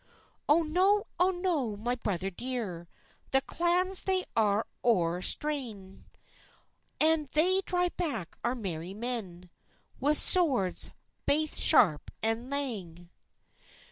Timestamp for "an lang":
12.23-13.11